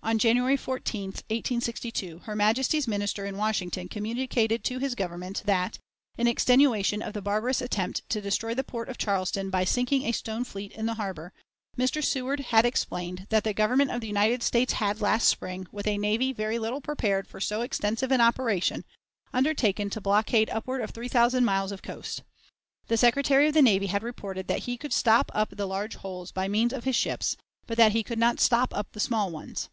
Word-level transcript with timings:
On 0.00 0.16
January 0.18 0.56
14, 0.56 1.08
1862, 1.08 2.20
her 2.20 2.34
Majesty's 2.34 2.88
Minister 2.88 3.26
in 3.26 3.36
Washington 3.36 3.88
communicated 3.90 4.64
to 4.64 4.78
his 4.78 4.94
Government 4.94 5.42
that, 5.44 5.78
in 6.16 6.26
extenuation 6.26 7.02
of 7.02 7.12
the 7.12 7.20
barbarous 7.20 7.60
attempt 7.60 8.08
to 8.08 8.22
destroy 8.22 8.54
the 8.54 8.64
port 8.64 8.88
of 8.88 8.96
Charleston 8.96 9.50
by 9.50 9.64
sinking 9.64 10.04
a 10.04 10.12
stone 10.12 10.44
fleet 10.44 10.72
in 10.72 10.86
the 10.86 10.94
harbor, 10.94 11.34
Mr. 11.76 12.02
Seward 12.02 12.40
had 12.40 12.64
explained 12.64 13.26
that 13.28 13.44
"the 13.44 13.52
Government 13.52 13.90
of 13.90 14.00
the 14.00 14.06
United 14.06 14.42
States 14.42 14.74
had, 14.74 15.02
last 15.02 15.28
spring, 15.28 15.66
with 15.72 15.86
a 15.86 15.98
navy 15.98 16.32
very 16.32 16.58
little 16.58 16.80
prepared 16.80 17.26
for 17.28 17.38
so 17.40 17.60
extensive 17.60 18.10
an 18.10 18.22
operation, 18.22 18.86
undertaken 19.34 19.90
to 19.90 20.00
blockade 20.00 20.48
upward 20.48 20.80
of 20.80 20.88
three 20.92 21.08
thousand 21.08 21.44
miles 21.44 21.70
of 21.70 21.82
coast. 21.82 22.22
The 22.86 22.96
Secretary 22.96 23.46
of 23.48 23.52
the 23.52 23.60
Navy 23.60 23.88
had 23.88 24.02
reported 24.02 24.48
that 24.48 24.60
he 24.60 24.78
could 24.78 24.94
stop 24.94 25.30
up 25.34 25.50
the 25.50 25.66
'large 25.66 25.96
holes' 25.96 26.32
by 26.32 26.48
means 26.48 26.72
of 26.72 26.84
his 26.84 26.96
ships, 26.96 27.36
but 27.66 27.76
that 27.76 27.92
he 27.92 28.02
could 28.02 28.18
not 28.18 28.40
stop 28.40 28.74
up 28.74 28.92
the 28.92 29.00
'small 29.00 29.30
ones.' 29.30 29.68